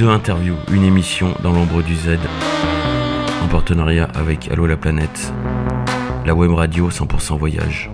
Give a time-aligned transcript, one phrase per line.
[0.00, 2.16] The Interview, une émission dans l'ombre du Z,
[3.44, 5.30] en partenariat avec Allo la planète,
[6.24, 7.90] la web radio 100% voyage.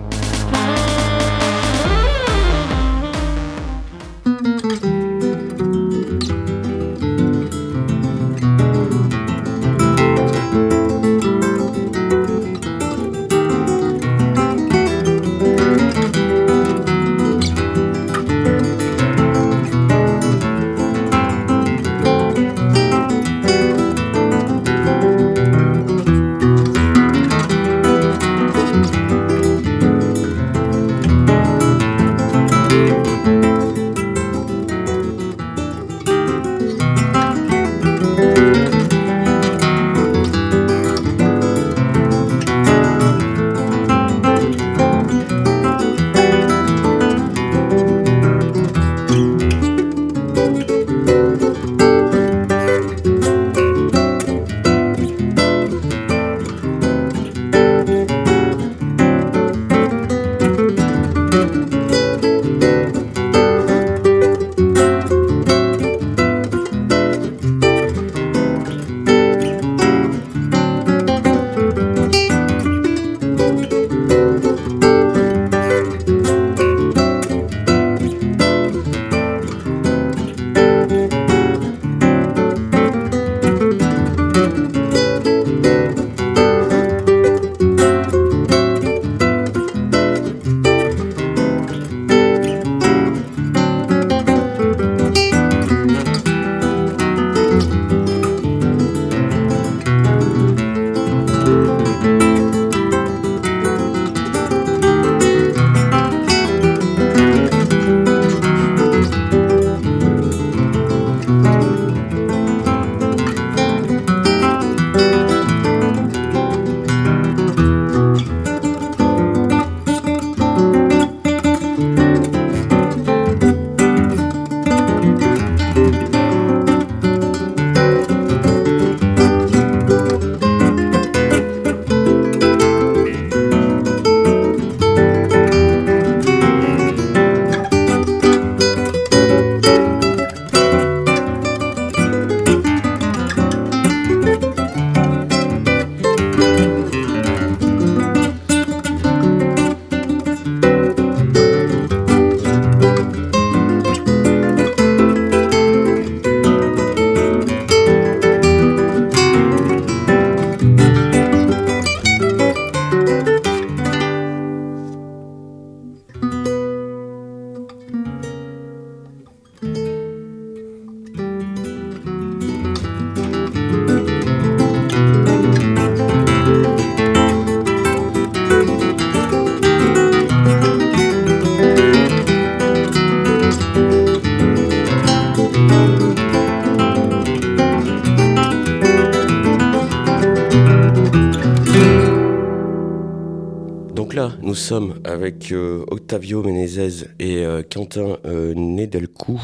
[194.67, 199.41] Sommes avec euh, Octavio Menezes et euh, Quentin euh, Nedelcou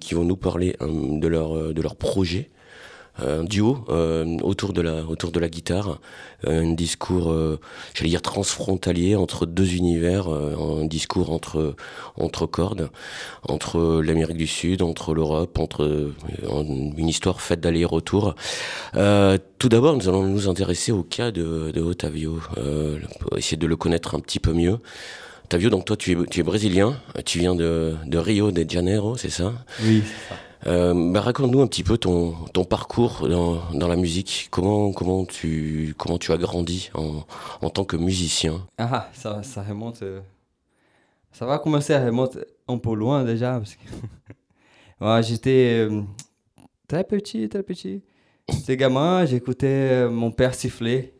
[0.00, 2.50] qui vont nous parler de leur projet
[3.18, 3.84] un duo
[4.42, 6.00] autour de la autour de la guitare,
[6.46, 7.34] un discours,
[7.94, 11.76] j'allais dire transfrontalier entre deux univers, un discours entre
[12.16, 12.90] entre cordes,
[13.48, 16.12] entre l'Amérique du Sud, entre l'Europe, entre
[16.48, 18.34] une histoire faite d'aller-retour.
[18.92, 22.98] Tout d'abord, nous allons nous intéresser au cas de, de Otavio, euh,
[23.36, 24.78] essayer de le connaître un petit peu mieux.
[25.46, 29.16] Otavio, donc toi, tu es, tu es brésilien, tu viens de, de Rio de Janeiro,
[29.16, 29.54] c'est ça?
[29.82, 30.40] Oui, c'est ça.
[30.66, 34.48] Euh, bah, raconte-nous un petit peu ton, ton parcours dans, dans, la musique.
[34.50, 37.24] Comment, comment, tu, comment tu as grandi en,
[37.60, 38.66] en tant que musicien?
[38.78, 40.02] Ah, ça, ça remonte.
[40.02, 40.20] Euh,
[41.32, 43.58] ça va commencer à remonter un peu loin déjà.
[43.58, 46.02] Parce que j'étais euh,
[46.88, 48.02] très petit, très petit.
[48.48, 51.14] J'étais gamin, j'écoutais mon père siffler.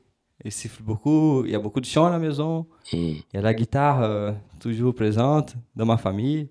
[0.45, 2.67] Il siffle beaucoup, il y a beaucoup de chants à la maison.
[2.93, 2.97] Hmm.
[2.97, 6.49] Il y a la guitare euh, toujours présente dans ma famille.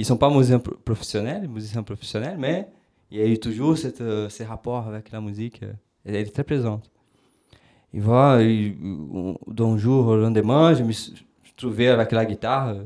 [0.00, 2.66] Ils ne sont pas musiciens professionnels, musiciens professionnels, mais
[3.10, 5.62] il y a eu toujours cette, euh, ces rapports avec la musique.
[5.62, 5.74] Euh,
[6.06, 6.90] elle est très présente.
[7.92, 8.42] Et voilà,
[9.46, 11.12] d'un jour au lendemain, je me suis
[11.54, 12.76] trouvé avec la guitare.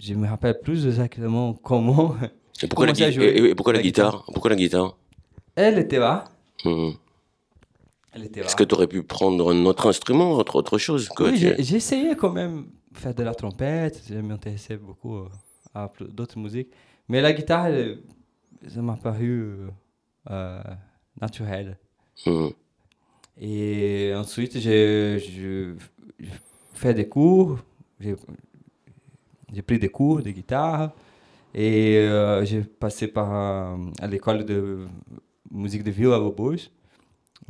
[0.00, 2.16] Je me rappelle plus exactement comment.
[2.64, 4.96] Et pourquoi, la, et pourquoi la, guitare Pourquoi la guitare?
[5.54, 6.24] Elle était là.
[6.64, 6.72] Là.
[8.16, 12.16] Est-ce que tu aurais pu prendre un autre instrument, autre, autre chose Oui, j'ai essayé
[12.16, 14.02] quand même faire de la trompette.
[14.08, 15.28] Je m'intéressais beaucoup euh,
[15.74, 16.70] à d'autres musiques.
[17.08, 17.98] Mais la guitare, elle,
[18.68, 19.68] ça m'a paru
[20.30, 20.62] euh,
[21.20, 21.78] naturel.
[22.26, 22.50] Mhm.
[23.40, 25.18] Et ensuite, j'ai
[26.74, 27.58] fait des cours,
[27.98, 30.92] j'ai pris des cours de guitare
[31.54, 34.86] et euh, j'ai passé par euh, à l'école de
[35.50, 36.70] musique de Vila Lobos,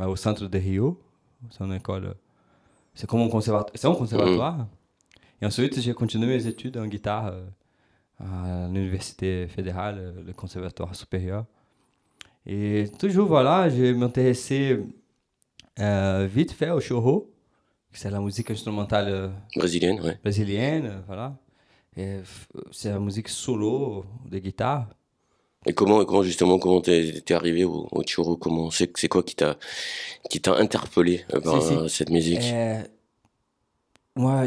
[0.01, 1.01] euh, au centre de Rio.
[1.51, 2.15] C'est une école,
[2.95, 3.73] c'est comme un conservatoire.
[3.75, 4.67] C'est un conservatoire.
[5.41, 7.45] Et ensuite, j'ai continué mes études en guitare euh,
[8.23, 11.45] à l'université fédérale, euh, le conservatoire supérieur.
[12.47, 14.81] Et toujours, voilà, je m'intéressais
[15.79, 17.31] euh, vite fait au choro,
[17.93, 20.19] c'est la musique instrumentale euh, Brésilienne, ouais.
[20.23, 21.37] brésilienne, euh, voilà.
[22.71, 24.89] C'est la musique solo de guitare.
[25.67, 29.37] Et comment, comment justement, comment t'es t'es arrivé au, au churro Comment c'est quoi qui
[29.37, 29.59] t'a
[30.31, 31.89] qui t'a interpellé par Si, si.
[31.91, 32.41] cette musique?
[32.43, 32.83] Euh,
[34.17, 34.45] moi,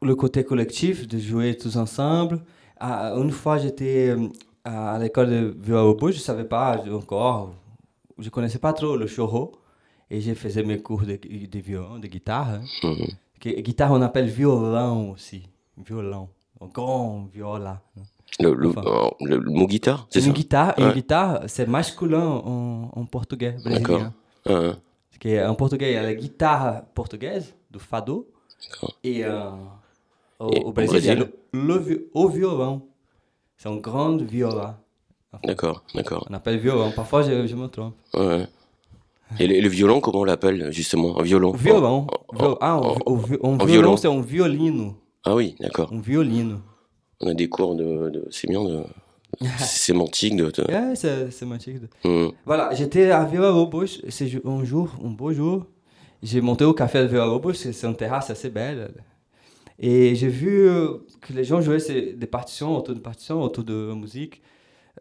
[0.00, 2.40] le côté collectif, de jouer tous ensemble.
[2.78, 4.28] Ah, une fois, j'étais euh,
[4.64, 7.54] à l'école de Viola je ne savais pas encore,
[8.18, 9.52] je connaissais pas trop le choro.
[10.08, 12.48] Et je faisais mes cours de, de violon, de guitare.
[12.50, 12.60] hein.
[12.84, 13.06] Mhm.
[13.40, 15.48] Que- guitare, on appelle violon aussi.
[15.84, 16.28] Violon.
[16.60, 17.82] Un grand viola.
[17.98, 18.02] hein.
[18.38, 18.82] le, le, Enfin.
[18.86, 20.94] euh, le- le mot guitare, c'est Une guitare, une Ouais.
[20.94, 23.80] guitare, c'est masculin en, en portugais D'accord.
[23.98, 24.14] brésilien.
[24.44, 28.28] Parce que, en portugais, il y a la guitare portugaise, do fado.
[28.70, 28.94] D'accord.
[29.02, 29.50] Et euh,
[30.38, 32.82] au, Brésil, il y a Brésil le, le au violon.
[33.56, 34.78] C'est un grand viola.
[35.44, 36.26] D'accord, d'accord.
[36.30, 36.90] On appelle violon.
[36.94, 37.94] Parfois, je, je me trompe.
[38.14, 38.46] Ouais.
[39.40, 41.52] Et le, le violon, comment on l'appelle justement Un violon?
[41.52, 42.06] Violon.
[42.28, 43.96] En- Viol- ah, en- un en violon, violon.
[43.96, 44.94] c'est un violino.
[45.24, 45.92] Ah oui, d'accord.
[45.92, 46.56] Un violino.
[47.20, 48.84] On a des cours de, de c'est bien de
[49.58, 50.46] sémantique de.
[50.50, 51.82] de- c'est magnifique.
[52.04, 52.32] Mhm.
[52.44, 55.66] Voilà, j'étais à Vila Lobos, c'est un jour, un beau jour.
[56.22, 58.90] J'ai monté au café de Vila Lobos, c'est une terrasse assez belle.
[59.78, 63.92] Et j'ai vu euh, que les gens jouaient des partitions, autour de partitions, autour de
[63.94, 64.40] musique,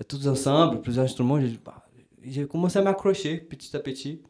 [0.02, 1.40] euh, tous ensemble, plusieurs instruments.
[1.40, 1.86] J'ai bah,
[2.24, 4.22] j'ai commencé à m'accrocher petit à petit.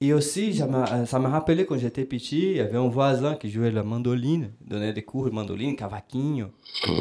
[0.00, 2.86] Et aussi, ça m'a euh, ça m'a rappelé quand j'étais petit, il y avait un
[2.88, 6.48] voisin qui jouait la mandoline, donnait des cours de mandoline, cavaquinho,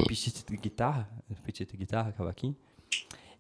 [0.08, 1.06] petite guitare,
[1.46, 2.56] petite guitare, cavaquinho.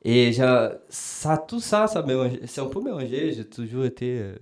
[0.03, 2.05] Et ça, tout ça, ça
[2.45, 3.33] c'est un peu mélangé.
[3.33, 4.33] J'ai toujours été.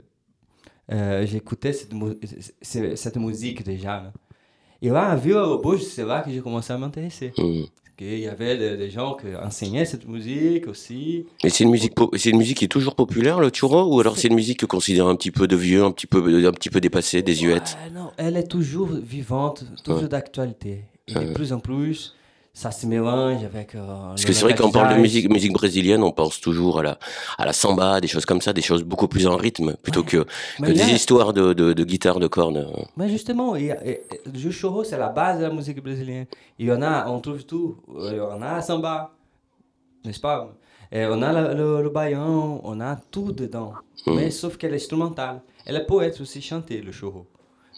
[0.89, 2.18] J'écoutais cette, mu-
[2.62, 4.12] ce- cette musique déjà.
[4.81, 7.33] Et là, à Vila Lobos, c'est là que j'ai commencé à m'intéresser.
[7.36, 11.25] Parce qu'il y avait des, gens qui enseignaient cette musique aussi.
[11.44, 14.18] Et c'est une musique, c'est une musique qui est toujours populaire, le churro, ou alors
[14.18, 16.69] c'est une musique que considère un petit peu de vieux, un petit peu, un petit
[16.69, 17.77] peu dépassée, désuète?
[17.94, 20.10] Non, elle est toujours vivante, toujours Ouais.
[20.10, 20.83] d'actualité.
[21.07, 22.16] Et de plus en plus,
[22.62, 23.75] ça se mélange avec.
[23.75, 26.84] euh, Parce que c'est vrai qu'on parle de musique, musique brésilienne, on pense toujours à
[26.84, 26.98] la,
[27.38, 30.06] à la samba, des choses comme ça, des choses beaucoup plus en rythme, plutôt Ouais.
[30.07, 30.25] que,
[30.68, 32.66] que des histoires de, de, de guitare, de cordes.
[32.96, 34.02] Mais justement, et- et
[34.46, 36.28] le choro, c'est la base de la musique brésilienne.
[36.57, 37.75] Il y en a, on trouve tout.
[37.94, 39.12] Euh, Il y en a la samba,
[40.06, 40.50] n'est-ce pas?
[40.94, 43.74] Et On a le, le, le baião, on a tout dedans.
[44.08, 45.42] Mais sauf qu'elle est instrumentale.
[45.66, 47.25] Elle peut être aussi chantée, le choro.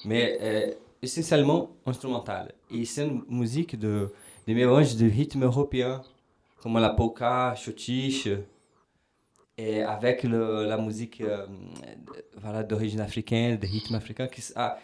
[0.06, 0.72] Mais euh,
[1.02, 2.52] essentiellement instrumentale.
[2.70, 4.12] Et c'est une musique de,
[4.48, 6.02] de mélange de rythmes européens,
[6.62, 8.28] comme la polka, chotiche,
[9.58, 11.46] et avec le, la musique euh,
[12.42, 14.28] voilà, d'origine africaine, des rythmes africains.
[14.28, 14.78] Qui, ah,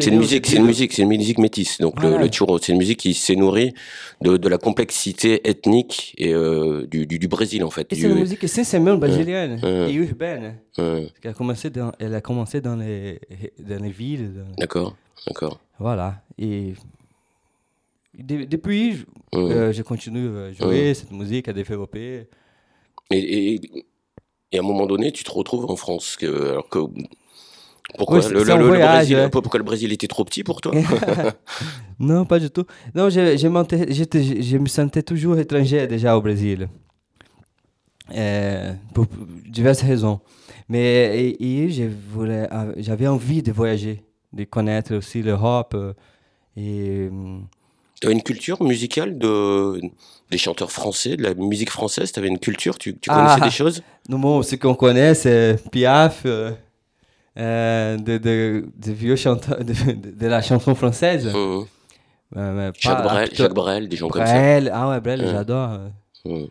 [0.00, 1.78] C'est une musique, c'est une musique, c'est une musique métisse.
[1.78, 2.24] Donc le, Voilà.
[2.24, 3.74] le churro, c'est une musique qui s'est nourrie
[4.22, 7.92] de, de la complexité ethnique et euh, du, du, du Brésil en fait.
[7.92, 10.56] Et c'est une musique essentiellement brésilienne et urbaine.
[10.74, 13.20] Parce qu'elle a commencé dans, elle a commencé dans les,
[13.58, 14.32] dans les villes.
[14.34, 15.60] dans- d'accord, d'accord.
[15.78, 16.22] Voilà.
[16.38, 16.72] Et
[18.18, 22.28] de- depuis, euh, je continue à jouer cette musique, à développer.
[23.10, 23.18] Et,
[23.54, 23.60] et,
[24.52, 26.16] et à un moment donné, tu te retrouves en France.
[26.16, 26.78] Que, alors que,
[27.96, 29.30] pourquoi, le, c'est un le- le voyage, Brésil, ouais.
[29.30, 30.72] pourquoi le Brésil était trop petit pour toi?
[31.98, 32.64] Non, pas du tout.
[32.94, 36.68] Non, je, je, je, je me sentais toujours étranger déjà au Brésil.
[38.14, 39.06] Euh, pour
[39.46, 40.20] diverses raisons.
[40.68, 45.74] Mais et, et je voulais, euh, j'avais envie de voyager, de connaître aussi l'Europe.
[45.74, 45.92] euh,
[46.56, 47.10] Et
[47.98, 49.80] hum, Tu avais une culture musicale de,
[50.30, 52.12] des chanteurs français, de la musique française?
[52.12, 52.78] Tu avais une culture?
[52.78, 53.44] Tu, tu connaissais Ah.
[53.44, 53.82] des choses?
[54.08, 56.52] Nous, bon, ce qu'on connaît, c'est Piaf, euh,
[57.38, 61.26] euh, de, de, de vieux chanteurs de, la chanson française.
[61.34, 61.66] Hum.
[62.36, 64.58] Euh, mais Jacques, pas- Brel, plutôt- Jacques Brel, des gens comme ça.
[64.72, 65.30] Ah ouais, Brel, Ouais.
[65.30, 65.70] j'adore.
[66.26, 66.46] euh.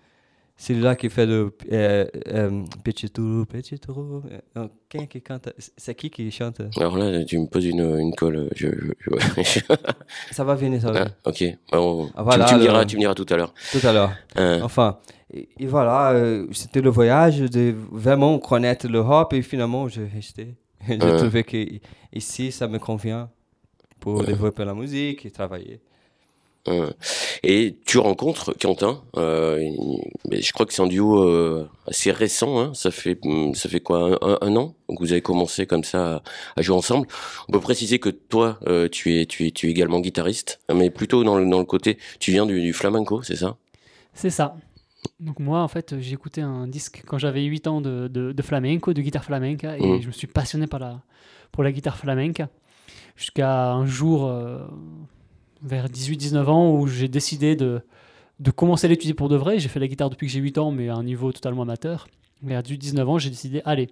[0.59, 4.23] Celui-là qui fait le euh, euh, Petit Tour, Petit Tour.
[4.57, 6.61] euh, Quem qui cante C'est qui qui chante?
[6.77, 8.49] Alors là, tu me poses une, une colle.
[8.55, 9.59] Je, je- je- je-
[10.31, 11.05] Ça va venir, ça va.
[11.23, 11.43] Ah, ok.
[11.71, 13.53] Bon, Ah, tu- voilà, tu, me diras, le- tu me diras tout à l'heure.
[13.71, 14.13] Tout à l'heure.
[14.35, 14.59] Hein.
[14.63, 14.97] Enfin,
[15.31, 20.55] et, et voilà, euh, c'était le voyage de vraiment connaître l'Europe et finalement, je restais.
[20.87, 21.57] J'ai trouvé que
[22.13, 23.29] ici, ça me convient
[23.99, 25.81] pour développer la musique et travailler.
[26.67, 26.89] Hein.
[27.43, 29.01] Et tu rencontres Quentin.
[29.15, 29.61] Euh,
[30.31, 32.59] je crois que c'est un duo euh, assez récent.
[32.59, 32.73] Hein.
[32.73, 36.21] Ça fait hmm, ça fait quoi un, an que vous avez commencé comme ça
[36.55, 37.07] à, jouer ensemble.
[37.47, 40.89] On peut préciser que toi, euh, tu es tu es tu es également guitariste, mais
[40.89, 41.97] plutôt dans le dans le côté.
[42.19, 43.57] Tu viens du, flamenco, c'est ça?
[44.13, 44.55] C'est ça.
[45.19, 48.93] Donc moi, en fait, j'ai écouté un disque quand j'avais 8 ans de, de, flamenco,
[48.93, 50.01] de guitare flamenca, et mmh.
[50.01, 51.01] je me suis passionné par la,
[51.51, 52.49] pour la guitare flamenca
[53.15, 54.31] jusqu'à un jour
[55.61, 57.81] vers 18-19 ans où j'ai décidé de,
[58.39, 59.59] de commencer à l'étudier pour de vrai.
[59.59, 62.07] J'ai fait la guitare depuis que j'ai 8 ans, mais à un niveau totalement amateur.
[62.43, 63.89] Vers 18-19 ans, j'ai décidé, allez,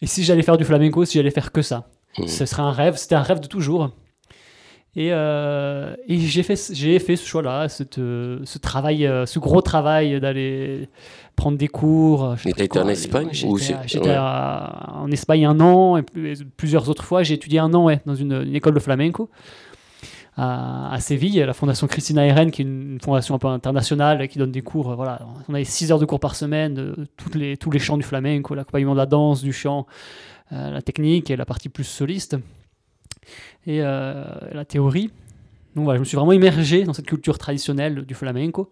[0.00, 2.26] et si j'allais faire du flamenco, si j'allais faire que ça mmh.
[2.26, 3.90] Ce serait un rêve, c'était un rêve de toujours.
[4.96, 10.20] Et, euh, et j'ai fait, j'ai fait ce choix-là, ce travail, euh, ce gros travail
[10.20, 10.88] d'aller
[11.36, 12.34] prendre des cours.
[12.44, 16.04] Été en Espagne J'étais en Espagne un an, et
[16.56, 17.22] plusieurs autres fois.
[17.22, 19.30] J'ai étudié un an ouais, dans une, une école de flamenco
[20.38, 24.52] à, Séville, la fondation Christina Eren, qui est une, fondation un peu internationale, qui donne
[24.52, 24.94] des cours.
[24.94, 28.04] Voilà, on avait 6 heures de cours par semaine, toutes les, tous les chants du
[28.04, 29.86] flamenco, l'accompagnement de la danse, du chant,
[30.52, 32.36] euh, la technique et la partie plus soliste,
[33.66, 35.10] et euh, la théorie.
[35.74, 38.70] Donc voilà, je me suis vraiment immergé dans cette culture traditionnelle du flamenco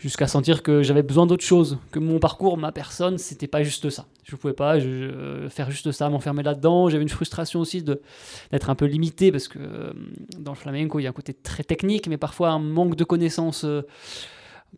[0.00, 3.90] jusqu'à sentir que j'avais besoin d'autre chose, que mon parcours, ma personne, c'était pas juste
[3.90, 4.06] ça.
[4.24, 4.78] Je pouvais pas
[5.50, 6.88] faire juste ça, m'enfermer là-dedans.
[6.88, 9.92] J'avais une frustration aussi d'être un peu limité parce que euh,
[10.38, 13.04] dans le flamenco, il y a un côté très technique, mais parfois un manque de
[13.04, 13.82] connaissances euh,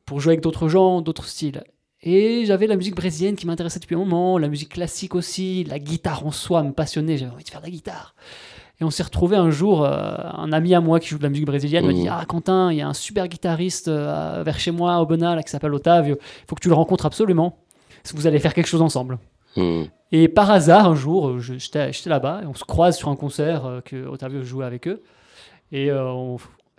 [0.05, 1.63] pour jouer avec d'autres gens, d'autres styles.
[2.03, 5.79] Et j'avais la musique brésilienne qui m'intéressait depuis un moment, la musique classique aussi, la
[5.79, 8.17] guitare en soi me passionnait, j'avais envie de faire de la guitare.
[8.81, 11.29] Et on s'est retrouvé un jour, euh, un ami à moi qui joue de la
[11.29, 12.11] musique brésilienne m'a dit mmh.
[12.11, 15.51] Ah, Quentin, il y a un super guitariste euh, vers chez moi, au Benal, qui
[15.51, 16.17] s'appelle Otavio.
[16.17, 17.59] Il faut que tu le rencontres absolument.
[18.03, 19.19] Si vous allez faire quelque chose ensemble?
[19.57, 19.83] Mmh.
[20.11, 23.81] Et par hasard, un jour, j'étais là-bas et on se croise sur un concert euh,
[23.81, 25.03] que Otavio jouait avec eux.
[25.71, 25.89] Et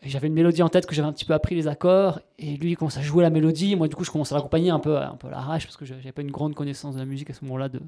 [0.04, 2.20] j'avais une mélodie en tête que j'avais un petit peu appris les accords.
[2.38, 3.76] Et lui, il commence à jouer la mélodie.
[3.76, 5.86] Moi, du coup, je commence à l'accompagner un peu, un peu à l'arrache parce que
[5.86, 7.80] j'avais pas une grande connaissance de la musique à ce moment-là, de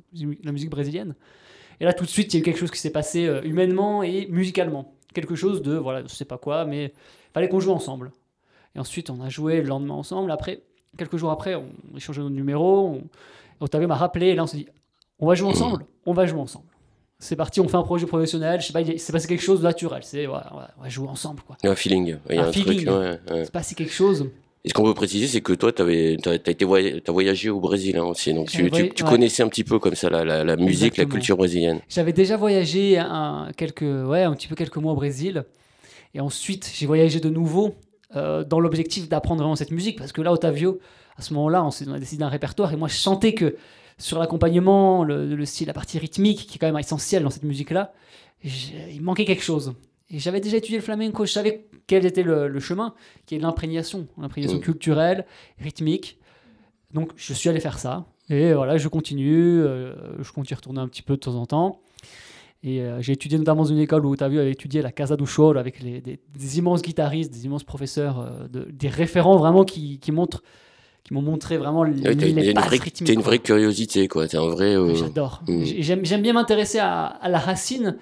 [0.44, 1.16] la musique brésilienne.
[1.80, 3.42] Et là, tout de suite, il y a eu quelque chose qui s'est passé euh,
[3.44, 4.94] humainement et musicalement.
[5.14, 8.12] Quelque chose de, voilà, je sais pas quoi, mais il fallait qu'on joue ensemble.
[8.76, 10.32] Et ensuite, on a joué le lendemain ensemble.
[10.32, 10.62] Après,
[10.98, 13.02] quelques jours après, on échangeait nos numéros.
[13.60, 13.64] On...
[13.64, 14.28] Otavio m'a rappelé.
[14.28, 14.68] Et là, on s'est dit,
[15.20, 16.66] on va jouer ensemble On va jouer ensemble.
[17.18, 18.60] C'est parti, on fait un projet professionnel.
[18.60, 20.04] Je sais pas, c'est passé quelque chose de naturel.
[20.04, 20.40] C'est, ouais,
[20.78, 21.42] on va jouer ensemble.
[21.44, 21.56] Quoi.
[21.64, 22.18] Il y a un feeling.
[22.30, 22.86] Il y a un, feeling.
[22.86, 24.30] Truc, C'est passé quelque chose.
[24.66, 27.98] Et ce qu'on peut préciser, c'est que toi, tu as, été as voyagé au Brésil
[27.98, 31.06] hein, aussi, donc tu, tu, connaissais un petit peu comme ça la, la, musique, la
[31.06, 31.82] culture brésilienne.
[31.88, 35.46] J'avais déjà voyagé un, quelques, ouais, un petit peu quelques mois au Brésil,
[36.16, 37.76] et ensuite j'ai voyagé de nouveau
[38.16, 40.80] euh, dans l'objectif d'apprendre vraiment cette musique, parce que là, Otavio,
[41.16, 43.58] à ce moment-là, on, on a décidé d'un répertoire, et moi je sentais que
[44.00, 47.44] sur l'accompagnement, le, le, style, la partie rythmique, qui est quand même essentielle dans cette
[47.44, 47.94] musique-là,
[48.44, 49.76] il manquait quelque chose.
[50.10, 52.94] Et j'avais déjà étudié le flamenco, je savais quel était le, chemin,
[53.26, 54.62] qui est l'imprégnation, l'imprégnation mm.
[54.62, 55.26] culturelle,
[55.60, 56.20] rythmique.
[56.94, 58.06] Donc je suis allé faire ça.
[58.30, 61.46] Et voilà, je continue, euh, je continue à retourner un petit peu de temps en
[61.46, 61.82] temps.
[62.64, 65.16] Et euh, j'ai étudié notamment dans une école où tu as vu, étudié la Casa
[65.16, 69.64] do Choro avec les, des, immenses guitaristes, des immenses professeurs, euh, de, des référents vraiment
[69.64, 70.42] qui, qui montrent
[71.04, 74.28] qui m'ont montré vraiment les, ouais, les une vraie, T'as une vraie curiosité, quoi.
[74.28, 74.76] T'es un vrai.
[74.96, 75.44] J'adore.
[75.48, 75.64] Mm.
[75.64, 77.96] J'aime bien m'intéresser à, à, la racine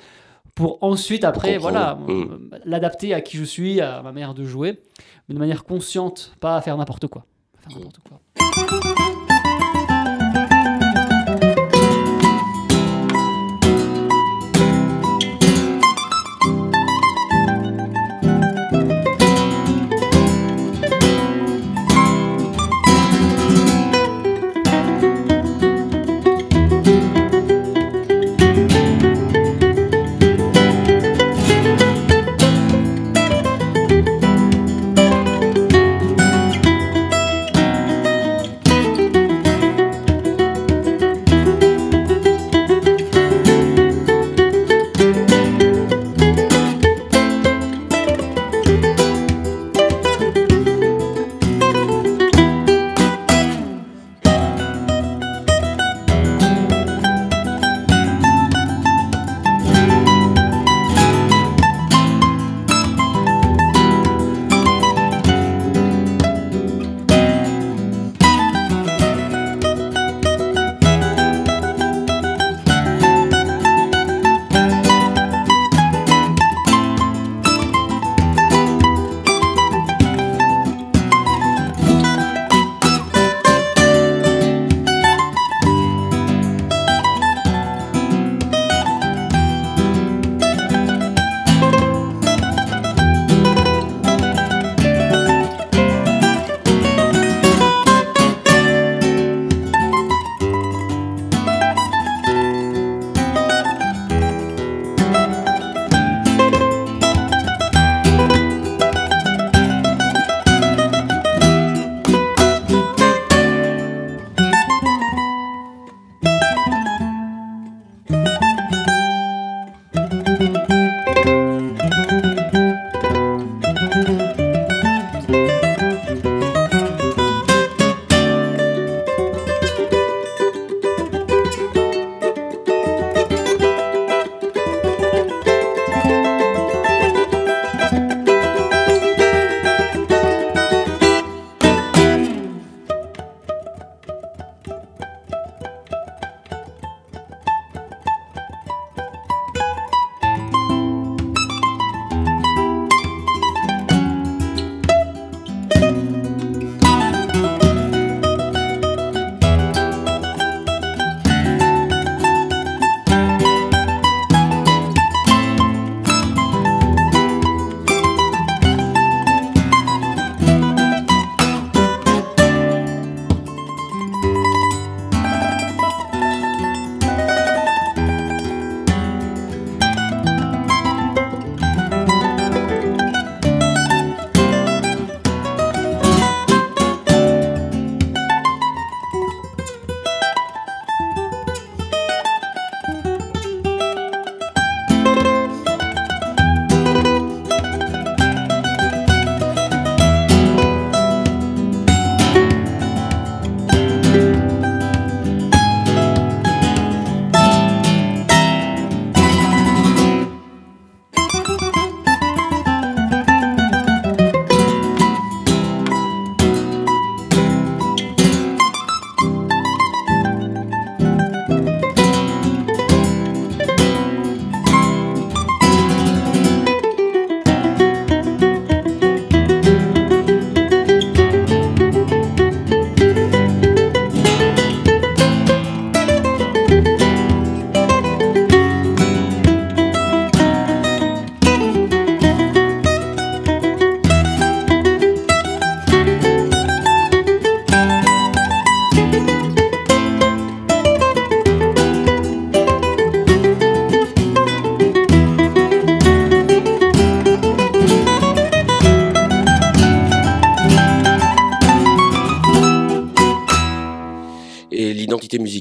[0.55, 2.59] pour ensuite, après, voilà, mm.
[2.65, 4.81] l'adapter à qui je suis, à ma manière de jouer,
[5.27, 7.25] mais de manière consciente, pas à faire n'importe quoi.
[7.59, 9.32] Faire n'importe quoi.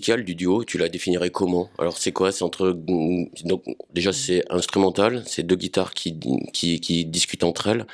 [0.02, 1.68] Musicale du duo, tu la définirais comment?
[1.78, 2.32] Alors c'est quoi?
[2.32, 2.72] C'est entre
[3.44, 3.62] donc
[3.94, 6.18] déjà c'est instrumental, c'est deux guitares qui
[6.52, 7.86] qui, qui discutent entre elles.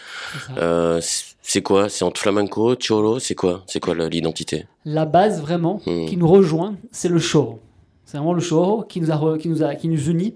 [0.57, 1.01] Euh,
[1.42, 1.88] c'est quoi?
[1.88, 3.62] C'est entre flamenco, choro, c'est quoi?
[3.66, 4.66] C'est quoi l'identité?
[4.85, 6.07] La base vraiment Hmm.
[6.07, 7.61] qui nous rejoint, c'est le choro.
[8.05, 10.35] C'est vraiment le choro qui nous a qui nous a qui nous unit,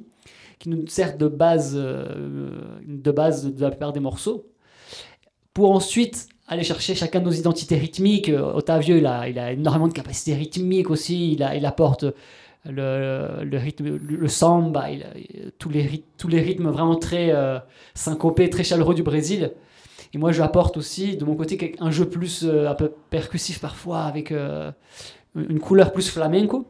[0.59, 4.45] qui nous sert de base euh, de base de la plupart des morceaux.
[5.55, 8.29] Pour ensuite aller chercher chacun de nos identités rythmiques.
[8.29, 11.33] Euh, Otavio, il a, il a énormément de capacités rythmiques aussi.
[11.33, 12.05] Il, a, il apporte
[12.65, 17.59] le, le rythme, le, samba, il a- tous, les, tous les rythmes vraiment très euh,
[17.95, 19.53] syncopés, très chaleureux du Brésil.
[20.15, 24.03] Et moi, j'apporte aussi de mon côté un jeu plus euh, un peu percussif parfois,
[24.03, 24.71] avec euh,
[25.35, 26.67] une couleur plus flamenco.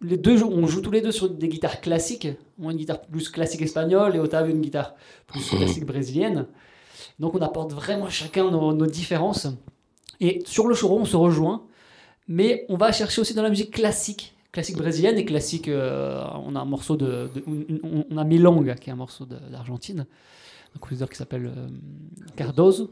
[0.00, 2.28] Les deux, on joue tous les deux sur des guitares classiques.
[2.58, 4.94] Moi, une guitare plus classique espagnole et Otavio, une guitare
[5.26, 6.46] plus classique brésilienne.
[7.18, 9.48] Donc, on apporte vraiment chacun nos, différences.
[10.20, 11.64] Et sur le choro, on se rejoint.
[12.28, 15.68] Mais on va chercher aussi dans la musique classique, classique brésilienne et classique.
[15.68, 17.30] euh, on a un morceau de.
[18.10, 20.06] on, a Milonga, qui est un morceau d'Argentine,
[20.76, 22.86] un compositeur qui s'appelle euh.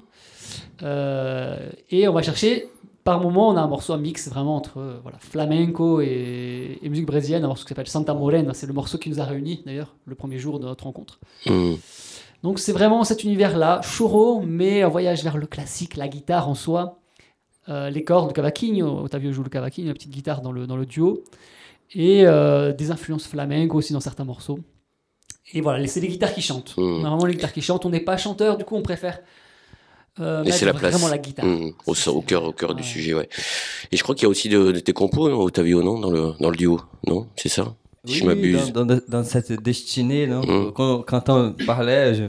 [0.83, 2.69] Euh, et on va chercher.
[3.05, 7.07] Par moment, on a un morceau un mix vraiment entre euh, voilà, flamenco et, musique
[7.07, 8.53] brésilienne, un morceau qui s'appelle Santa Morena.
[8.53, 11.21] C'est le morceau qui nous a réunis d'ailleurs le premier jour de notre rencontre.
[11.47, 11.75] Hmm.
[12.43, 16.55] Donc c'est vraiment cet univers-là, choro, mais un voyage vers le classique, la guitare en
[16.55, 17.01] soi,
[17.69, 20.77] euh, les cordes, le cavaquinho, Otavio joue le cavaquinho, la petite guitare dans le, dans
[20.77, 21.25] le duo,
[21.95, 24.61] et euh, des influences flamenco aussi dans certains morceaux.
[25.53, 26.75] Et voilà, c'est les guitares qui chantent.
[26.77, 27.01] Hmm.
[27.01, 29.21] On a vraiment les guitares qui chantent, on n'est pas chanteur, du coup on préfère
[30.19, 30.93] euh, Et mettre c'est la place.
[30.93, 31.45] vraiment la guitare.
[31.47, 31.73] Hmm.
[31.87, 33.29] Au, cœur, au cœur du sujet, ouais.
[33.93, 36.11] Et je crois qu'il y a aussi de, de tes compos, hein, Otavio, non, dans
[36.11, 37.27] le dans le duo, non?
[37.37, 37.75] C'est ça?
[38.07, 38.73] Si je m'abuse.
[38.73, 40.41] Dans, dans, dans cette destinée, non?
[40.43, 40.73] Mm.
[40.73, 42.25] quand, quand on parlait, je,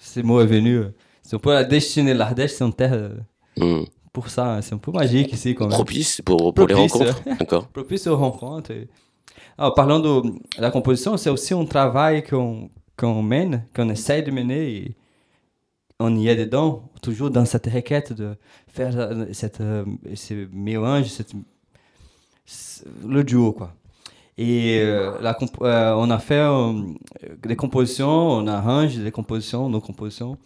[0.00, 0.82] ces mots est venu.
[1.22, 2.14] C'est un peu la destinée.
[2.14, 3.10] L'Ardèche, c'est une terre euh,
[3.58, 3.84] Hmm.
[4.12, 4.56] pour ça.
[4.56, 5.72] hein, C'est un peu magique ici quand même.
[5.74, 7.66] Propice pour, pour les rencontres, d'accord.
[7.72, 8.70] propice aux rencontres.
[8.70, 8.88] Et...
[9.58, 10.22] Ah, parlant de
[10.58, 14.76] la composition, c'est aussi un travail qu'on qu'on mène, qu'on essaye de mener.
[14.76, 14.96] Et
[15.98, 18.36] on y est dedans, toujours dans cette requête de
[18.68, 19.84] faire euh, cette, euh,
[20.14, 21.32] ce mélange, cette,
[22.44, 23.52] ce- le duo.
[23.52, 23.72] Quoi.
[24.38, 26.72] Et euh, la euh, on a fait euh,
[27.42, 30.36] des compositions, on arrange des compositions, nos compositions.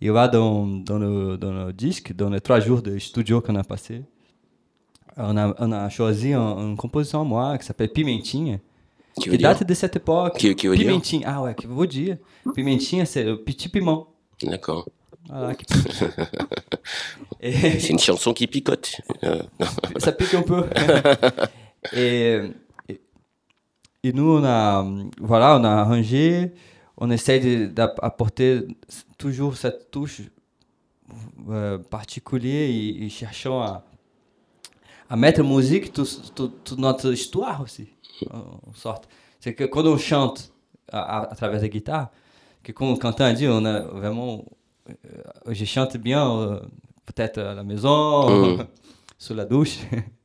[0.00, 3.56] Et là, dans, dans, le, dans le disque, dans les trois jours de studio qu'on
[3.56, 4.02] a passé,
[5.16, 8.58] on a, on a choisi un- une composition à moi qui s'appelle Pimentinha,
[9.20, 10.38] Qui date de cette époque.
[10.38, 12.16] Dire Pimentinha, ah ouais, que vous dire.
[12.54, 14.08] Pimentinha, c'est le petit piment.
[14.42, 14.88] D'accord.
[15.28, 15.64] Voilà, qui.
[17.40, 19.00] Et C'est une chanson qui picote.
[19.98, 20.64] Ça pique un peu.
[21.94, 22.40] et,
[24.08, 24.86] et, nous, on a,
[25.20, 26.52] voilà, on a arrangé,
[26.96, 28.66] on essaye d'apporter
[29.18, 30.22] toujours cette touche
[31.48, 33.84] euh, particulière et, et cherchons à,
[35.10, 37.88] à mettre en musique toute tout, toute notre histoire aussi,
[38.32, 39.08] en sorte.
[39.40, 40.52] C'est que quand on chante
[40.90, 42.10] à, à- à travers la guitare,
[42.62, 44.44] que quand a dit, on a vraiment,
[44.88, 44.94] euh,
[45.48, 46.60] je chante bien, euh,
[47.06, 48.66] peut-être à la maison, Mm.
[49.18, 49.78] sous la douche,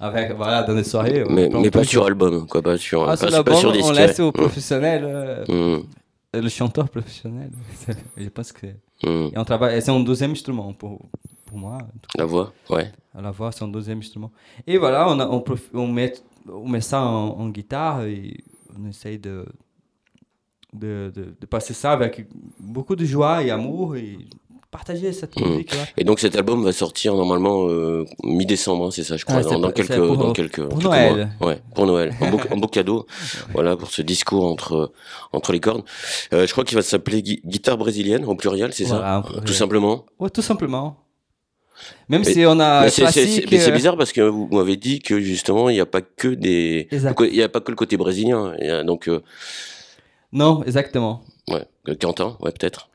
[0.00, 1.24] avec, voilà, dans les soirées.
[1.28, 3.70] mais on- mais on- pas sur album, quoi, pas sur, Ah, pas, sur pas sur
[3.70, 3.94] on disque.
[3.94, 4.24] laisse ouais.
[4.24, 5.82] au professionnel, euh, Hmm,
[6.34, 7.50] le chanteur professionnel.
[8.16, 8.66] je pense que...
[9.02, 9.30] hmm.
[9.32, 11.00] Et on travaille, c'est un deuxième instrument pour,
[11.46, 11.78] pour moi.
[12.16, 12.92] La voix, ouais.
[13.14, 14.30] À la voix, c'est un deuxième instrument.
[14.66, 16.12] Et voilà, on, a- on, prof- on, met,
[16.48, 18.36] on met ça en, en guitare et
[18.78, 19.44] on essaye de,
[20.72, 22.26] de, de, de passer ça avec
[22.60, 24.18] beaucoup de joie et amour et
[24.70, 25.48] partager cette Mm.
[25.48, 25.84] musique-là.
[25.96, 29.42] Et donc cet album va sortir normalement euh, mi-décembre, hein, c'est ça, je crois, Ah,
[29.42, 31.30] dans, quelques, pour- dans quelques, pour quelques Noël.
[31.40, 31.48] mois.
[31.50, 32.14] Ouais, pour Noël.
[32.20, 33.06] Un beau, un beau cadeau,
[33.54, 34.92] voilà, pour ce discours entre
[35.32, 35.84] entre les cordes.
[36.32, 39.52] Euh, je crois qu'il va s'appeler Gui- guitare brésilienne au pluriel, c'est Voilà, ça, tout
[39.54, 40.04] simplement.
[40.18, 40.96] Ouais, tout simplement.
[42.08, 45.20] Même Mais- si on a Mais c'est- euh, bizarre parce que vous m'avez dit que
[45.20, 48.52] justement il n'y a pas que des, il a pas que le côté brésilien.
[48.60, 49.22] Il y a donc euh,
[50.32, 51.22] Non, exactement.
[51.48, 51.64] ouais,
[52.00, 52.88] Quentin, ouais peut-être.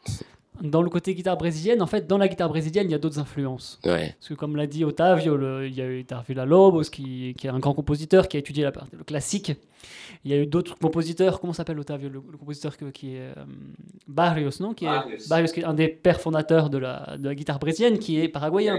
[0.62, 3.20] Dans le côté guitare brésilienne, en fait, dans la guitare brésilienne, il y a d'autres
[3.20, 3.80] influences.
[3.86, 4.16] Ouais.
[4.20, 7.48] Parce que comme l'a dit Otavio, le- il y a eu Otavio Lobos, qui, qui
[7.48, 9.54] est un grand compositeur, qui a étudié la, le classique.
[10.24, 13.20] Il y a eu d'autres compositeurs, comment s'appelle Otavio, le, le compositeur que- qui est
[13.20, 13.44] euh,
[14.08, 14.74] Barrios, non?
[14.74, 15.18] Qui est, Barrios.
[15.28, 18.28] Barrios, qui est un des pères fondateurs de la, de la guitare brésilienne, qui est
[18.30, 18.78] paraguayen.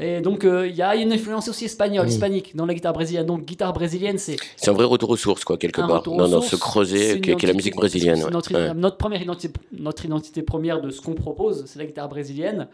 [0.00, 3.26] Et donc, euh, il y a une influence aussi espagnole, hispanique, dans la guitare brésilienne.
[3.26, 6.02] Donc, guitare brésilienne, c'est C'est un vrai retour aux sources quoi quelque part.
[6.42, 8.24] ce creuset C'est une qui est, la musique brésilienne.
[8.24, 8.30] ouais.
[8.30, 8.72] Notre, Ouais.
[8.74, 12.68] notre première identité, notre identité première de ce qu'on propose, c'est la guitare brésilienne,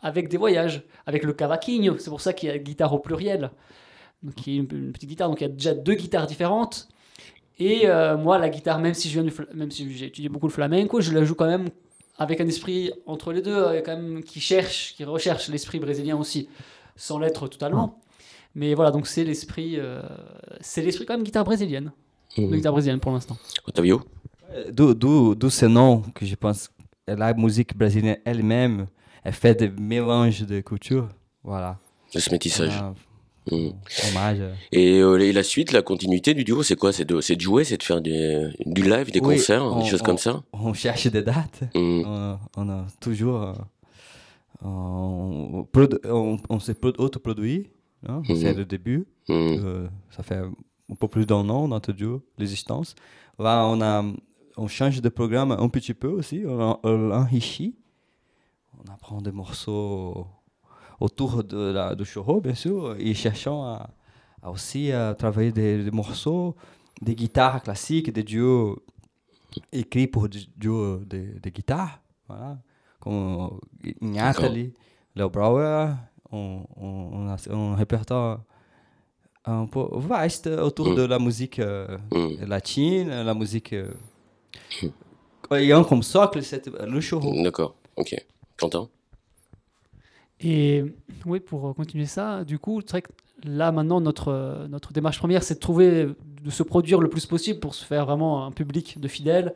[0.00, 1.98] avec des voyages, avec le cavaquinho.
[1.98, 3.50] C'est pour ça qu'il y a guitare au pluriel,
[4.22, 5.28] donc qui est une, une petite guitare.
[5.28, 6.88] Donc il y a déjà deux guitares différentes.
[7.58, 10.28] Et euh, moi, la guitare, même si je viens du fla- même si j'ai étudié
[10.28, 11.68] beaucoup le flamenco, je la joue quand même
[12.18, 16.16] avec un esprit entre les deux, euh, quand même qui cherche, qui recherche l'esprit brésilien
[16.16, 16.48] aussi,
[16.96, 17.98] sans l'être totalement.
[18.54, 20.02] Mais voilà, donc c'est l'esprit, euh,
[20.60, 21.92] c'est l'esprit quand même guitare brésilienne,
[22.36, 23.36] de guitare brésilienne pour l'instant.
[23.66, 24.02] Otavio
[24.70, 26.70] D'où, d'où, d'où ce nom que je pense.
[27.08, 28.86] La musique brésilienne elle-même,
[29.22, 31.08] elle fait des mélanges de cultures.
[31.44, 31.78] Voilà.
[32.14, 32.72] de ce métissage.
[33.52, 33.72] Mhm.
[34.08, 34.38] hommage.
[34.72, 36.92] Et, euh, et la suite, la continuité du duo, c'est quoi?
[36.92, 40.00] C'est de, jouer, c'est de faire des- du live, des Oui, concerts, on- des choses
[40.02, 40.42] on- comme ça?
[40.52, 41.62] On cherche des dates.
[41.74, 42.02] Mhm.
[42.06, 43.42] On, on a toujours.
[43.42, 43.52] euh,
[44.62, 47.68] on, s'est pro- autoproduit.
[48.08, 48.36] hein, Mhm.
[48.36, 49.06] C'est le début.
[49.28, 49.36] Mhm.
[49.64, 50.36] Euh, ça fait
[50.90, 52.94] un peu plus d'un an, notre duo, l'existence.
[53.38, 54.04] Là, on, a,
[54.56, 56.42] on change de programme un petit peu aussi.
[56.46, 57.76] On, l'enrichit.
[58.78, 60.26] On apprend des morceaux
[61.00, 63.90] autour de la, du choro, bien sûr, et cherchons à,
[64.42, 66.56] à aussi à travailler des, des morceaux,
[67.02, 68.78] des guitares classiques, des duos
[69.72, 72.00] écrits pour du duo de, de guitare.
[72.28, 72.58] Voilà.
[73.00, 73.58] Comme
[74.00, 74.72] Nathalie,
[75.14, 75.92] Leo Brouwer,
[76.32, 78.42] on, on, on a un répertoire
[79.44, 80.94] un peu vaste autour Mm.
[80.96, 82.44] de la musique euh, Mhm.
[82.48, 83.92] latine, la musique euh,
[85.52, 87.34] ayant comme socle cette- le choro.
[87.42, 88.14] D'accord, ok.
[88.56, 88.88] Quentin?
[90.40, 90.84] Et
[91.24, 93.12] oui, pour continuer ça, du coup, c'est vrai que
[93.44, 96.08] là maintenant notre, notre démarche première, c'est de trouver,
[96.42, 99.54] de se produire le plus possible pour se faire vraiment un public de fidèles.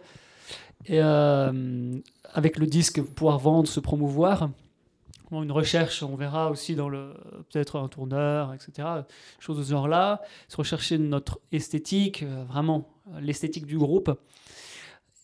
[0.87, 1.99] Et euh,
[2.33, 4.51] avec le disque, pouvoir vendre, se promouvoir.
[5.33, 7.13] Une recherche, on verra aussi dans le
[7.53, 8.89] peut-être un tourneur, etc.
[9.39, 10.23] Choses de ce genre-là.
[10.49, 12.89] Se rechercher notre esthétique, euh, vraiment
[13.21, 14.11] l'esthétique du groupe.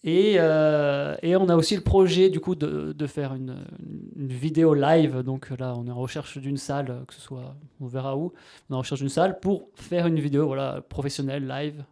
[0.06, 3.66] Et, euh, et on a aussi le projet du coup de, faire une,
[4.14, 5.18] vidéo live.
[5.22, 8.32] Donc là, on est en recherche d'une salle, que ce soit, on verra où.
[8.70, 11.84] On est en recherche d'une salle pour faire une vidéo, voilà, professionnelle live.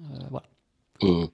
[0.00, 0.46] Euh, voilà.
[1.02, 1.28] Mhm.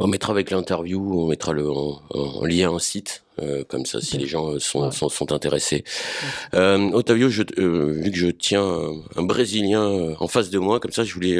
[0.00, 4.00] On mettra avec l'interview, on mettra le, en, en lien un site, euh, comme ça
[4.00, 4.92] si les gens euh, sont, Ouais.
[4.92, 5.82] sont, sont intéressés.
[6.54, 10.78] Euh, Otavio, je, euh, vu que je tiens un, un Brésilien en face de moi,
[10.78, 11.36] comme ça je voulais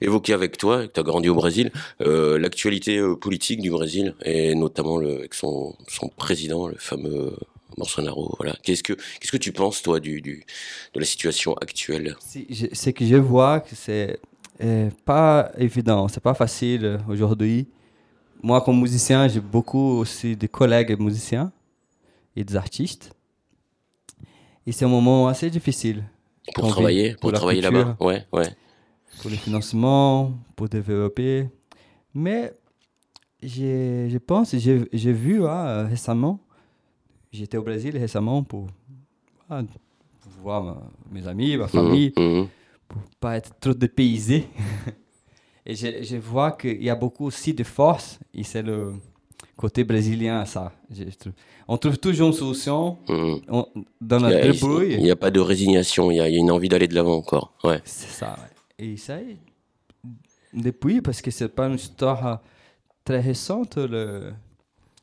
[0.00, 4.96] évoquer avec toi, que tu as grandi au Brésil, l'actualité politique du Brésil, et notamment
[4.96, 7.36] le, avec son, son président, le fameux
[7.76, 8.34] Bolsonaro.
[8.38, 8.54] Voilà.
[8.62, 10.44] Qu'est-ce que qu'est-ce que tu penses toi du, du
[10.94, 12.16] de la situation actuelle?
[12.72, 14.18] C'est que je vois que c'est
[15.04, 17.66] pas évident, c'est pas facile aujourd'hui.
[18.42, 21.52] Moi, comme musicien, j'ai beaucoup aussi de collègues musiciens
[22.34, 23.12] et des artistes.
[24.66, 26.04] Et c'est un moment assez difficile
[26.54, 28.48] pour travailler, pour, travailler là-bas Ouais, ouais.
[29.20, 31.48] pour le financement, pour développer.
[32.14, 32.52] Mais
[33.42, 36.40] je pense, j'ai vu hein, récemment,
[37.32, 38.66] j'étais au Brésil récemment pour,
[39.48, 39.62] ah,
[40.20, 42.12] pour voir ma- mes amis, ma famille.
[42.16, 42.48] Mhm, mhm.
[42.88, 44.48] pour pas être trop dépaysé.
[45.66, 48.94] et je, je vois qu'il y a beaucoup aussi de force, et c'est le
[49.56, 50.72] côté brésilien à ça.
[50.90, 51.04] Je.
[51.68, 53.40] On trouve toujours une solution Mhm.
[53.48, 53.68] on-
[54.00, 54.94] dans notre débrouille.
[54.94, 56.88] Il n'y a pas de résignation, il y a, il y a une envie d'aller
[56.88, 57.52] de l'avant encore.
[57.64, 57.80] Ouais.
[57.84, 58.36] C'est ça.
[58.38, 58.84] ouais.
[58.86, 59.18] Et ça,
[60.52, 62.36] depuis, parce que c'est pas une histoire euh,
[63.04, 64.32] très récente, le,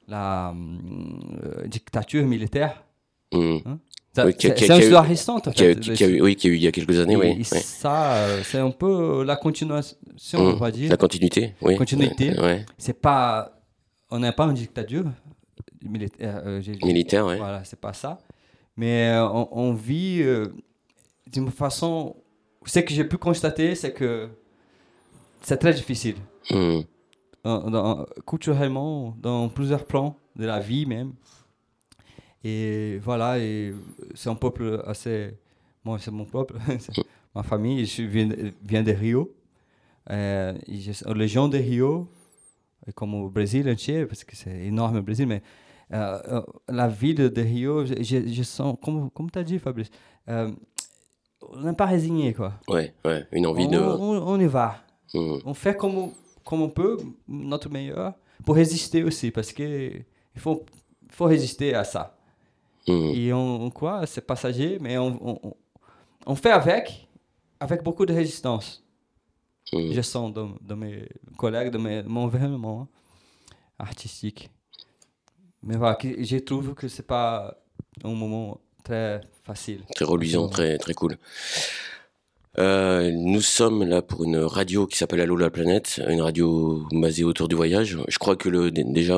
[0.08, 2.84] la euh, dictature militaire.
[3.34, 3.62] Mhm.
[3.64, 3.78] Ça-
[4.18, 5.48] Oui, c'est une histoire récente.
[5.48, 5.80] en Qui a- fait.
[5.80, 7.28] qui- a eu- oui, qui a eu il y a quelques années, Et- oui.
[7.28, 7.44] et ouais.
[7.44, 9.98] ça, euh, c'est un peu la continuation,
[10.34, 10.58] on Mhm.
[10.60, 10.90] va dire.
[10.90, 11.78] La continuité, oui.
[11.78, 12.32] Continuité.
[12.32, 12.66] Ouais, ouais.
[12.78, 13.56] c'est pas
[14.12, 15.06] on n'est pas en dictature
[15.84, 17.38] militaire euh, j'ai- Militaire, ouais.
[17.38, 18.18] voilà c'est pas ça
[18.76, 20.48] mais euh, on, on vit euh,
[21.32, 22.16] d'une façon
[22.66, 24.28] ce que j'ai pu constater c'est que
[25.44, 26.16] c'est très difficile
[27.44, 31.14] dans- dans- culturellement dans plusieurs plans de la vie même
[32.44, 33.74] et voilà et
[34.16, 35.36] c'est un peuple assez
[35.84, 36.56] moi c'est mon peuple
[37.36, 39.34] ma famille je viens de, viens de Rio
[40.10, 40.54] euh,
[41.16, 42.08] les gens de Rio
[42.96, 45.42] comme au Brésil entier parce que c'est énorme le Brésil mais
[45.92, 49.90] euh, euh, la ville de Rio je, je, sens comme comme tu as dit Fabrice
[50.30, 50.52] euh,
[51.42, 53.26] on n'est pas résigné quoi Ouais, ouais.
[53.32, 53.78] Une envie on, de.
[53.78, 55.40] on, on y va Mhm.
[55.46, 56.12] on fait comme,
[56.46, 56.98] comme on peut,
[57.28, 58.14] notre meilleur,
[58.46, 60.64] pour résister aussi, parce que il faut,
[61.10, 62.16] faut résister à ça.
[62.90, 63.14] Mhm.
[63.16, 65.56] Et on, quoi, c'est passager, mais on, on, on-
[66.26, 67.08] on fait avec,
[67.60, 68.84] avec beaucoup de résistance.
[69.74, 69.94] Mhm.
[69.94, 72.88] Je sens dans mes collègues, dans mes- mon environnement
[73.78, 74.50] artistique.
[75.64, 77.56] Mais voilà, je trouve que c'est pas
[78.04, 79.84] un moment très facile.
[79.96, 81.18] Très reluisant, très, très cool.
[82.58, 87.24] Euh, nous sommes là pour une radio qui s'appelle Allo la planète, une radio basée
[87.24, 87.98] autour du voyage.
[88.08, 89.18] Je crois que le, déjà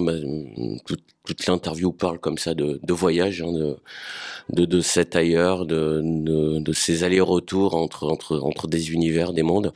[0.85, 3.77] toute, l'interview parle comme ça de, voyage, hein,
[4.49, 6.01] de, de, cet ailleurs, de,
[6.59, 9.73] de, ces allers-retours entre, entre, entre des univers, des mondes.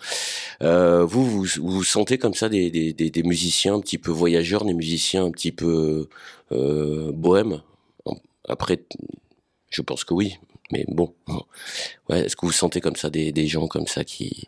[0.61, 4.11] Euh, vous, vous, vous sentez comme ça des, des, des, des musiciens un petit peu
[4.11, 6.09] voyageurs, des musiciens un petit peu
[6.51, 7.61] euh, bohèmes?
[8.47, 8.83] Après,
[9.69, 10.37] je pense que oui.
[10.71, 11.13] Mais bon,
[12.09, 14.47] ouais, est-ce que vous sentez comme ça des, des gens comme ça qui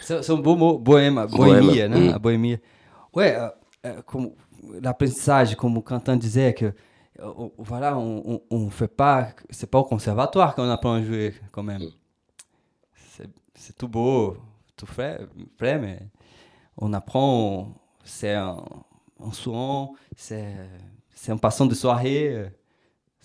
[0.00, 2.18] C'est un beau mot, bohème, bohémie, hein, mm.
[2.18, 2.58] bohémie.
[3.14, 3.48] Ouais, euh,
[3.86, 4.32] euh, comme
[4.82, 6.66] l'apprentissage, comme Quentin disait, que
[7.20, 11.62] euh, voilà, on, on, fait pas, c'est pas au conservatoire qu'on apprend à jouer quand
[11.62, 11.82] même.
[11.82, 11.92] Mm.
[13.54, 14.36] C'est tout beau,
[14.76, 15.18] tout frais,
[15.56, 15.98] frais, mais
[16.76, 18.62] on apprend, c'est un,
[19.18, 22.52] un c'est un passant de soirée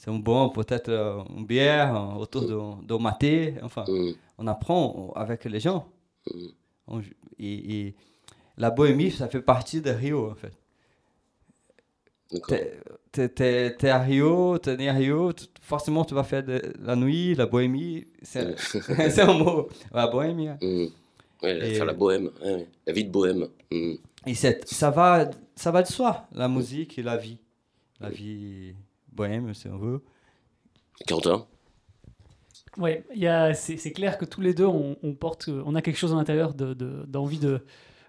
[0.04, 3.56] c'est un bon, peut-être euh, une bière euh, autour de, de maté.
[3.62, 4.12] Enfin, mm.
[4.38, 5.88] on apprend avec les gens.
[6.30, 7.00] Mm.
[7.40, 7.96] et,
[8.58, 10.52] la bohémie, ça fait partie de Rio, en fait.
[13.12, 17.46] T'es à Rio, t'es né à Rio, forcément tu vas faire de la nuit, la
[17.46, 20.50] bohémie, c'est un mot, la bohémie.
[20.50, 20.58] Hein.
[20.62, 20.88] Mm.
[21.42, 22.30] faire la bohème,
[22.86, 23.48] la vie de bohème.
[23.72, 27.38] Et ça va, ça va de soi, la musique et la vie.
[28.00, 28.76] La vie
[29.16, 30.04] bohème, si on veut.
[31.08, 31.46] Quentin?
[32.78, 32.92] Oui,
[33.54, 37.40] c'est clair que tous les deux, on, porte, on a quelque chose à l'intérieur d'envie
[37.40, 37.64] de,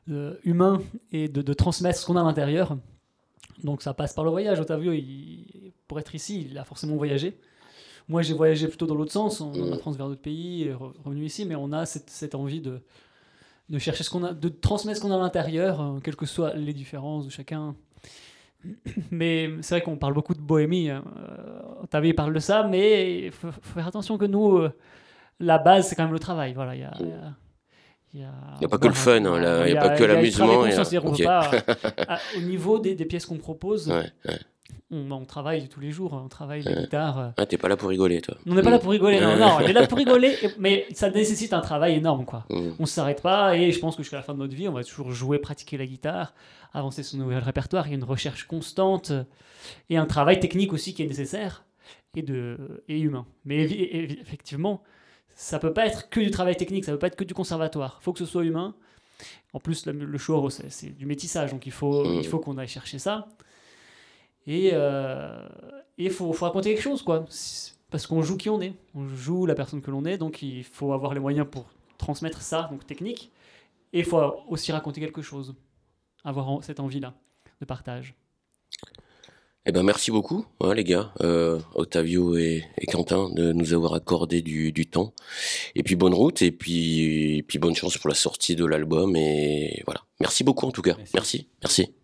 [0.07, 0.81] de, humain
[1.13, 2.77] et de, transmettre ce qu'on a à l'intérieur.
[3.63, 4.61] Donc ça passe par le voyage.
[4.61, 7.39] Otavio, il, pour être ici, il a forcément voyagé.
[8.09, 9.79] Moi, j'ai voyagé plutôt dans l'autre sens, en, mmh.
[9.79, 10.71] France vers d'autres pays,
[11.05, 12.83] revenu ici, mais on a cette, cette envie de,
[13.71, 16.27] de chercher ce qu'on a, de transmettre ce qu'on a à l'intérieur, euh, quelles que
[16.27, 17.75] soient les différences de chacun.
[19.11, 20.91] Mais c'est vrai qu'on parle beaucoup de bohémie.
[20.91, 21.05] Hein.
[21.93, 24.73] Euh, parle de ça, mais il faut, faire attention que nous, euh,
[25.41, 26.53] la base, c'est quand même le travail.
[26.55, 26.93] Voilà, il y a,
[28.15, 30.61] il n'y a, pas que le fun, hein, il n'y a, pas que l'amusement.
[32.37, 33.93] au niveau des, des pièces qu'on propose,
[34.91, 37.33] on, travaille tous les jours, on travaille les guitares.
[37.37, 38.37] Ah, t'es pas là pour rigoler, toi.
[38.47, 41.11] On n'est pas là pour rigoler, non, non, on est là pour rigoler, mais ça
[41.11, 42.45] nécessite un travail énorme, quoi.
[42.51, 42.71] Mm.
[42.79, 44.85] On s'arrête pas, et je pense que jusqu'à la fin de notre vie, on va
[44.85, 46.35] toujours jouer, pratiquer la guitare,
[46.73, 47.87] avancer son nouvel répertoire.
[47.87, 49.13] Il y a une recherche constante
[49.89, 51.65] et un travail technique aussi qui est nécessaire
[52.15, 53.27] et, de, et humain.
[53.45, 54.83] Mais effectivement,
[55.35, 57.99] ça peut pas être que du travail technique, ça peut pas être que du conservatoire.
[58.01, 58.75] Il faut que ce soit humain.
[59.53, 60.19] En plus, le, le
[60.49, 62.21] c'est du métissage, donc il faut, mm.
[62.21, 63.29] il faut qu'on aille chercher ça.
[64.47, 65.47] Et euh,
[65.97, 67.25] il faut, faut, raconter quelque chose, quoi.
[67.91, 68.75] Parce qu'on joue qui on est.
[68.95, 71.67] On joue la personne que l'on est, donc il faut avoir les moyens pour
[71.99, 73.31] transmettre ça, donc technique.
[73.93, 75.55] Et il faut aussi raconter quelque chose.
[76.25, 77.15] Avoir cette envie-là
[77.61, 78.15] de partage.
[79.67, 84.43] Eh ben merci beaucoup, hein, les gars, euh, Octavio et, Quentin, de nous avoir accordé
[84.43, 85.15] du, du, temps.
[85.75, 89.17] Et puis bonne route, et puis, et puis bonne chance pour la sortie de l'album.
[89.17, 90.03] Et voilà.
[90.21, 90.97] Merci beaucoup en tout cas.
[91.15, 91.49] Merci.
[91.63, 91.95] Merci.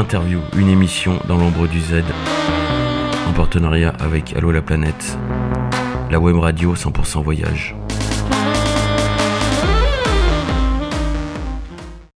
[0.00, 2.02] Interview, une émission dans l'ombre du Z,
[3.28, 5.18] en partenariat avec Allo la planète,
[6.10, 7.76] la web radio 100% voyage.